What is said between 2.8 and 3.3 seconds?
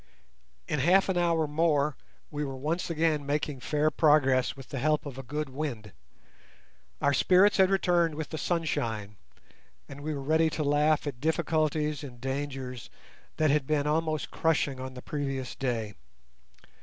again